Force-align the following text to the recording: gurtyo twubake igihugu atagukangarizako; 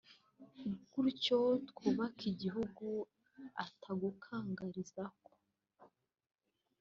gurtyo 0.91 1.39
twubake 1.69 2.25
igihugu 2.33 2.85
atagukangarizako; 3.65 5.31